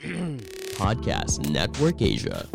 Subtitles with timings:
[0.80, 2.48] Podcast Network Asia.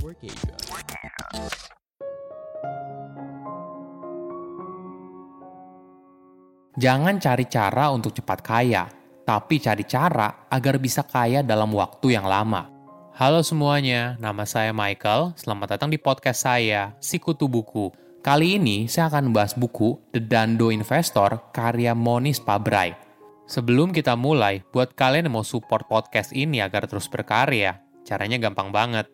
[6.74, 8.90] Jangan cari cara untuk cepat kaya,
[9.22, 12.66] tapi cari cara agar bisa kaya dalam waktu yang lama.
[13.14, 15.38] Halo semuanya, nama saya Michael.
[15.38, 17.94] Selamat datang di podcast saya, Sikutu Buku.
[18.26, 23.05] Kali ini saya akan membahas buku The Dando Investor karya Monis Pabrai.
[23.46, 28.74] Sebelum kita mulai, buat kalian yang mau support podcast ini agar terus berkarya, caranya gampang
[28.74, 29.06] banget.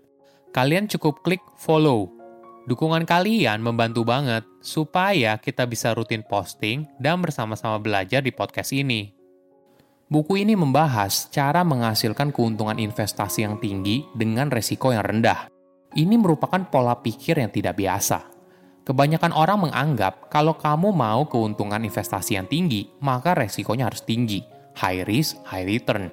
[0.55, 2.21] Kalian cukup klik follow
[2.61, 9.09] Dukungan kalian membantu banget supaya kita bisa rutin posting dan bersama-sama belajar di podcast ini.
[10.05, 15.49] Buku ini membahas cara menghasilkan keuntungan investasi yang tinggi dengan resiko yang rendah.
[15.97, 18.29] Ini merupakan pola pikir yang tidak biasa.
[18.81, 24.41] Kebanyakan orang menganggap kalau kamu mau keuntungan investasi yang tinggi, maka resikonya harus tinggi.
[24.73, 26.09] High risk, high return.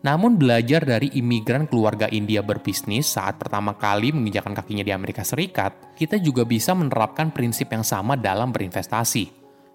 [0.00, 5.74] Namun belajar dari imigran keluarga India berbisnis saat pertama kali menginjakan kakinya di Amerika Serikat,
[5.98, 9.28] kita juga bisa menerapkan prinsip yang sama dalam berinvestasi.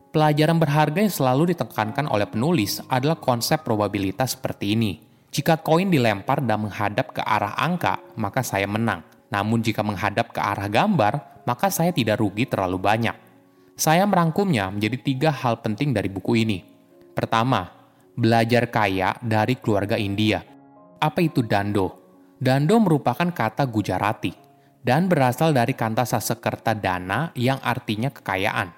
[0.09, 4.97] Pelajaran berharga yang selalu ditekankan oleh penulis adalah konsep probabilitas seperti ini.
[5.33, 9.12] Jika koin dilempar dan menghadap ke arah angka, maka saya menang.
[9.33, 13.17] Namun jika menghadap ke arah gambar, maka saya tidak rugi terlalu banyak.
[13.73, 16.61] Saya merangkumnya menjadi tiga hal penting dari buku ini.
[17.17, 17.65] Pertama,
[18.13, 20.45] belajar kaya dari keluarga India.
[21.01, 21.97] Apa itu dando?
[22.37, 24.31] Dando merupakan kata Gujarati
[24.83, 28.69] dan berasal dari kata Sasekerta dana yang artinya kekayaan.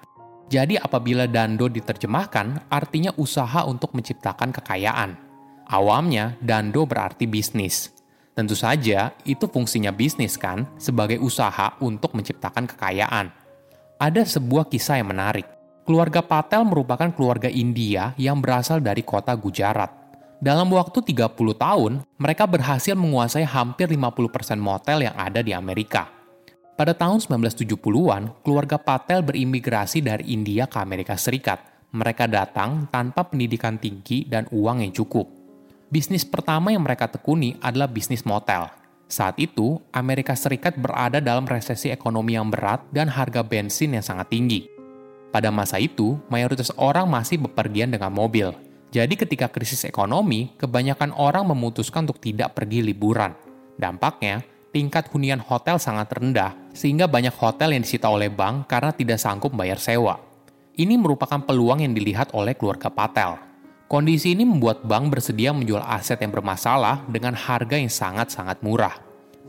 [0.46, 5.18] Jadi apabila dando diterjemahkan, artinya usaha untuk menciptakan kekayaan.
[5.66, 7.95] Awamnya, dando berarti bisnis.
[8.36, 13.32] Tentu saja, itu fungsinya bisnis kan, sebagai usaha untuk menciptakan kekayaan.
[13.96, 15.48] Ada sebuah kisah yang menarik.
[15.88, 19.88] Keluarga Patel merupakan keluarga India yang berasal dari kota Gujarat.
[20.36, 26.12] Dalam waktu 30 tahun, mereka berhasil menguasai hampir 50% motel yang ada di Amerika.
[26.76, 31.88] Pada tahun 1970-an, keluarga Patel berimigrasi dari India ke Amerika Serikat.
[31.96, 35.35] Mereka datang tanpa pendidikan tinggi dan uang yang cukup.
[35.86, 38.66] Bisnis pertama yang mereka tekuni adalah bisnis motel.
[39.06, 44.34] Saat itu, Amerika Serikat berada dalam resesi ekonomi yang berat dan harga bensin yang sangat
[44.34, 44.66] tinggi.
[45.30, 48.50] Pada masa itu, mayoritas orang masih bepergian dengan mobil.
[48.90, 53.38] Jadi ketika krisis ekonomi, kebanyakan orang memutuskan untuk tidak pergi liburan.
[53.78, 54.42] Dampaknya,
[54.74, 59.54] tingkat hunian hotel sangat rendah, sehingga banyak hotel yang disita oleh bank karena tidak sanggup
[59.54, 60.18] bayar sewa.
[60.74, 63.38] Ini merupakan peluang yang dilihat oleh keluarga Patel.
[63.86, 68.98] Kondisi ini membuat bank bersedia menjual aset yang bermasalah dengan harga yang sangat-sangat murah.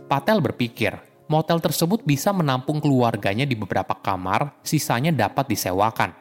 [0.05, 0.93] Patel berpikir,
[1.25, 6.13] motel tersebut bisa menampung keluarganya di beberapa kamar, sisanya dapat disewakan.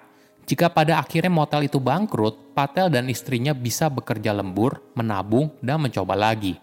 [0.48, 6.16] Jika pada akhirnya motel itu bangkrut, Patel dan istrinya bisa bekerja lembur, menabung, dan mencoba
[6.16, 6.56] lagi.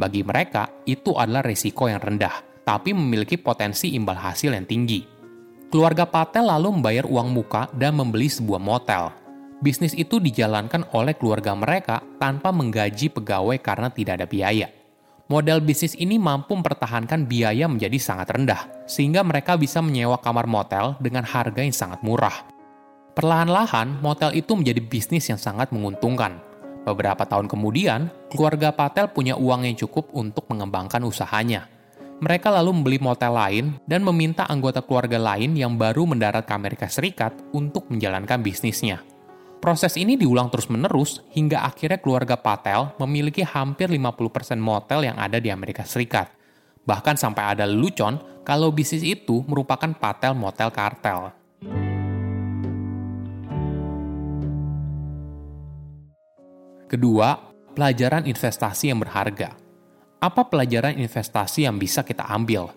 [0.00, 5.04] Bagi mereka, itu adalah risiko yang rendah, tapi memiliki potensi imbal hasil yang tinggi.
[5.68, 9.23] Keluarga Patel lalu membayar uang muka dan membeli sebuah motel.
[9.64, 14.68] Bisnis itu dijalankan oleh keluarga mereka tanpa menggaji pegawai karena tidak ada biaya
[15.28, 20.96] model bisnis ini mampu mempertahankan biaya menjadi sangat rendah, sehingga mereka bisa menyewa kamar motel
[21.00, 22.44] dengan harga yang sangat murah.
[23.14, 26.42] Perlahan-lahan, motel itu menjadi bisnis yang sangat menguntungkan.
[26.84, 31.70] Beberapa tahun kemudian, keluarga Patel punya uang yang cukup untuk mengembangkan usahanya.
[32.20, 36.86] Mereka lalu membeli motel lain dan meminta anggota keluarga lain yang baru mendarat ke Amerika
[36.86, 39.13] Serikat untuk menjalankan bisnisnya.
[39.64, 45.48] Proses ini diulang terus-menerus hingga akhirnya keluarga Patel memiliki hampir 50% motel yang ada di
[45.48, 46.28] Amerika Serikat.
[46.84, 51.32] Bahkan sampai ada lelucon kalau bisnis itu merupakan Patel Motel Kartel.
[56.84, 57.32] Kedua,
[57.72, 59.56] pelajaran investasi yang berharga.
[60.20, 62.68] Apa pelajaran investasi yang bisa kita ambil?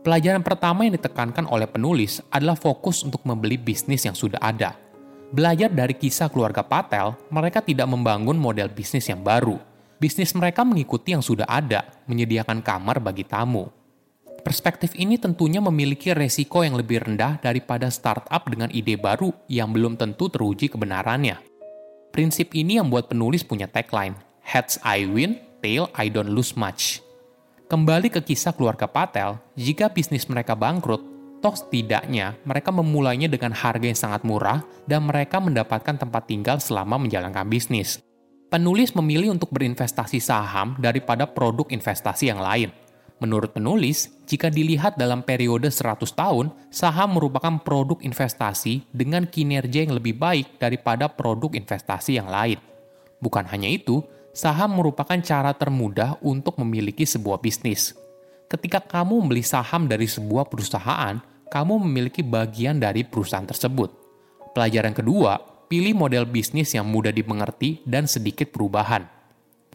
[0.00, 4.72] Pelajaran pertama yang ditekankan oleh penulis adalah fokus untuk membeli bisnis yang sudah ada–
[5.32, 9.56] Belajar dari kisah keluarga Patel, mereka tidak membangun model bisnis yang baru.
[9.96, 13.72] Bisnis mereka mengikuti yang sudah ada, menyediakan kamar bagi tamu.
[14.44, 19.96] Perspektif ini tentunya memiliki resiko yang lebih rendah daripada startup dengan ide baru yang belum
[19.96, 21.40] tentu teruji kebenarannya.
[22.12, 24.12] Prinsip ini yang membuat penulis punya tagline,
[24.44, 27.00] Heads I win, tail I don't lose much.
[27.72, 31.00] Kembali ke kisah keluarga Patel, jika bisnis mereka bangkrut,
[31.42, 37.02] Toh setidaknya mereka memulainya dengan harga yang sangat murah dan mereka mendapatkan tempat tinggal selama
[37.02, 37.98] menjalankan bisnis.
[38.46, 42.70] Penulis memilih untuk berinvestasi saham daripada produk investasi yang lain.
[43.18, 49.98] Menurut penulis, jika dilihat dalam periode 100 tahun, saham merupakan produk investasi dengan kinerja yang
[49.98, 52.58] lebih baik daripada produk investasi yang lain.
[53.22, 54.02] Bukan hanya itu,
[54.32, 57.92] Saham merupakan cara termudah untuk memiliki sebuah bisnis.
[58.48, 61.20] Ketika kamu membeli saham dari sebuah perusahaan,
[61.52, 63.92] kamu memiliki bagian dari perusahaan tersebut.
[64.56, 65.36] Pelajaran kedua,
[65.68, 69.04] pilih model bisnis yang mudah dimengerti dan sedikit perubahan.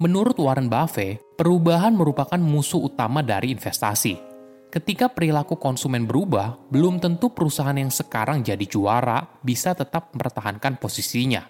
[0.01, 4.17] Menurut Warren Buffett, perubahan merupakan musuh utama dari investasi.
[4.73, 11.45] Ketika perilaku konsumen berubah, belum tentu perusahaan yang sekarang jadi juara bisa tetap mempertahankan posisinya.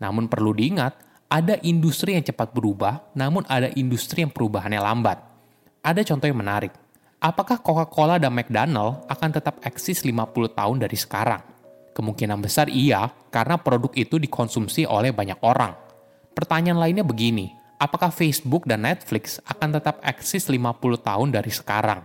[0.00, 0.92] Namun perlu diingat,
[1.28, 5.20] ada industri yang cepat berubah, namun ada industri yang perubahannya lambat.
[5.80, 6.85] Ada contoh yang menarik.
[7.16, 11.40] Apakah Coca-Cola dan McDonald akan tetap eksis 50 tahun dari sekarang?
[11.96, 15.72] Kemungkinan besar iya, karena produk itu dikonsumsi oleh banyak orang.
[16.36, 17.48] Pertanyaan lainnya begini,
[17.80, 22.04] apakah Facebook dan Netflix akan tetap eksis 50 tahun dari sekarang?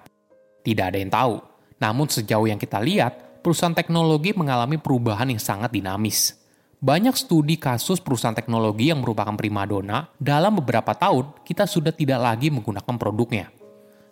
[0.63, 1.35] Tidak ada yang tahu.
[1.83, 6.39] Namun sejauh yang kita lihat, perusahaan teknologi mengalami perubahan yang sangat dinamis
[6.81, 12.49] banyak studi kasus perusahaan teknologi yang merupakan primadona, dalam beberapa tahun kita sudah tidak lagi
[12.49, 13.60] menggunakan produknya.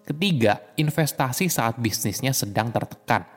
[0.09, 3.29] Ketiga, investasi saat bisnisnya sedang tertekan.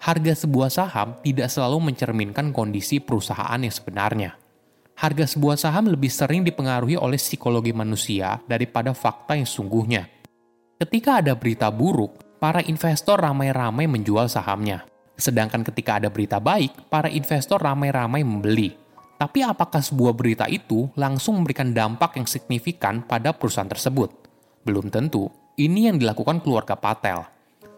[0.00, 4.32] Harga sebuah saham tidak selalu mencerminkan kondisi perusahaan yang sebenarnya.
[4.96, 10.08] Harga sebuah saham lebih sering dipengaruhi oleh psikologi manusia daripada fakta yang sungguhnya.
[10.80, 14.88] Ketika ada berita buruk, para investor ramai-ramai menjual sahamnya.
[15.20, 18.72] Sedangkan ketika ada berita baik, para investor ramai-ramai membeli.
[19.20, 24.08] Tapi apakah sebuah berita itu langsung memberikan dampak yang signifikan pada perusahaan tersebut?
[24.64, 25.43] Belum tentu.
[25.54, 27.22] Ini yang dilakukan keluarga Patel.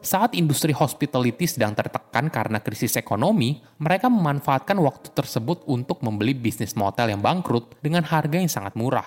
[0.00, 6.72] Saat industri hospitality sedang tertekan karena krisis ekonomi, mereka memanfaatkan waktu tersebut untuk membeli bisnis
[6.72, 9.04] motel yang bangkrut dengan harga yang sangat murah.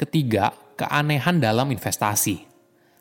[0.00, 2.48] Ketiga, keanehan dalam investasi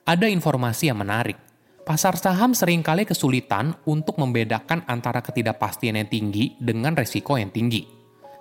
[0.03, 1.39] ada informasi yang menarik.
[1.87, 7.98] Pasar saham sering kali kesulitan untuk membedakan antara ketidakpastian yang tinggi dengan resiko yang tinggi.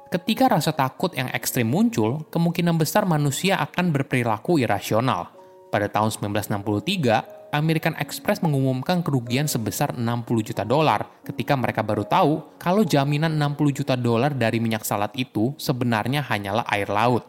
[0.09, 5.29] Ketika rasa takut yang ekstrim muncul, kemungkinan besar manusia akan berperilaku irasional.
[5.69, 12.57] Pada tahun 1963, American Express mengumumkan kerugian sebesar 60 juta dolar ketika mereka baru tahu
[12.57, 17.29] kalau jaminan 60 juta dolar dari minyak salat itu sebenarnya hanyalah air laut.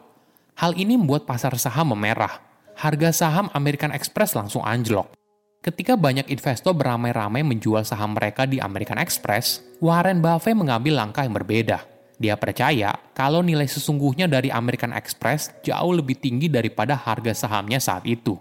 [0.56, 2.40] Hal ini membuat pasar saham memerah,
[2.80, 5.12] harga saham American Express langsung anjlok.
[5.60, 11.36] Ketika banyak investor beramai-ramai menjual saham mereka di American Express, Warren Buffett mengambil langkah yang
[11.36, 11.99] berbeda.
[12.20, 18.04] Dia percaya kalau nilai sesungguhnya dari American Express jauh lebih tinggi daripada harga sahamnya saat
[18.04, 18.36] itu.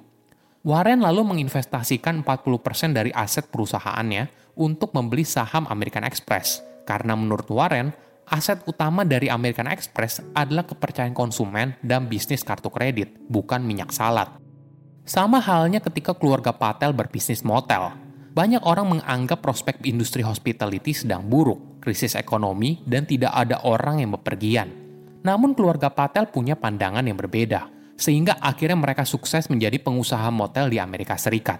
[0.66, 7.94] Warren lalu menginvestasikan 40% dari aset perusahaannya untuk membeli saham American Express, karena menurut Warren,
[8.26, 14.26] aset utama dari American Express adalah kepercayaan konsumen dan bisnis kartu kredit, bukan minyak salad.
[15.06, 17.94] Sama halnya ketika keluarga Patel berbisnis motel.
[18.34, 24.14] Banyak orang menganggap prospek industri hospitality sedang buruk, krisis ekonomi, dan tidak ada orang yang
[24.14, 24.70] bepergian.
[25.22, 30.78] Namun keluarga Patel punya pandangan yang berbeda, sehingga akhirnya mereka sukses menjadi pengusaha motel di
[30.78, 31.58] Amerika Serikat.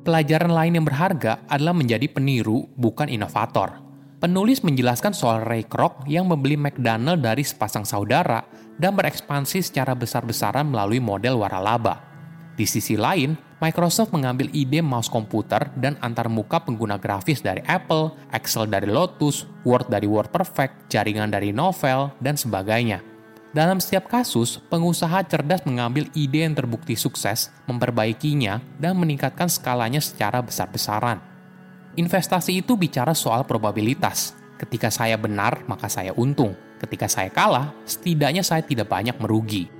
[0.00, 6.28] Pelajaran lain yang berharga adalah menjadi peniru, bukan inovator Penulis menjelaskan soal Ray Kroc yang
[6.28, 8.44] membeli McDonald dari sepasang saudara
[8.76, 12.09] dan berekspansi secara besar-besaran melalui model waralaba.
[12.60, 18.68] Di sisi lain, Microsoft mengambil ide mouse komputer dan antarmuka pengguna grafis dari Apple, Excel
[18.68, 23.00] dari Lotus, Word dari WordPerfect, jaringan dari Novel, dan sebagainya.
[23.56, 30.44] Dalam setiap kasus, pengusaha cerdas mengambil ide yang terbukti sukses, memperbaikinya, dan meningkatkan skalanya secara
[30.44, 31.16] besar-besaran.
[31.96, 34.36] Investasi itu bicara soal probabilitas.
[34.60, 36.52] Ketika saya benar, maka saya untung.
[36.76, 39.79] Ketika saya kalah, setidaknya saya tidak banyak merugi.